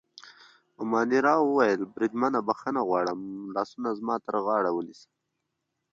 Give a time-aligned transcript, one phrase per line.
[0.91, 3.19] مانیرا وویل: بریدمنه، بخښنه غواړم،
[3.55, 5.09] لاسونه زما پر غاړه ونیسه.